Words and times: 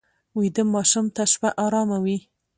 ویده 0.37 0.63
ماشوم 0.73 1.05
ته 1.15 1.23
شپه 1.31 1.49
ارامه 1.65 1.97
وي 2.03 2.17